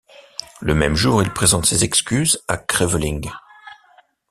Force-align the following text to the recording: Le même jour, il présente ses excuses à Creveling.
Le 0.61 0.73
même 0.73 0.95
jour, 0.95 1.21
il 1.21 1.29
présente 1.31 1.67
ses 1.67 1.83
excuses 1.83 2.43
à 2.47 2.57
Creveling. 2.57 3.29